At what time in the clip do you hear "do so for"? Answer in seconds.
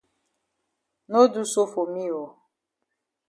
1.33-1.85